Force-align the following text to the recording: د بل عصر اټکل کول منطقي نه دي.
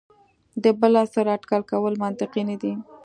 د 0.63 0.65
بل 0.79 0.93
عصر 1.03 1.25
اټکل 1.35 1.61
کول 1.71 1.93
منطقي 2.03 2.43
نه 2.49 2.55
دي. 2.61 2.73